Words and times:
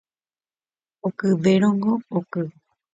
Okyvérõngo 1.07 1.93
oky 2.17 2.43